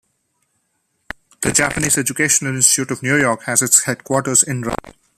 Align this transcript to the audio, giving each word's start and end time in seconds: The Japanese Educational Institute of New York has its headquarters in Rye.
The 1.41 1.51
Japanese 1.51 1.95
Educational 1.95 2.55
Institute 2.55 2.89
of 2.89 3.03
New 3.03 3.17
York 3.19 3.43
has 3.43 3.61
its 3.61 3.83
headquarters 3.83 4.41
in 4.41 4.61
Rye. 4.63 4.95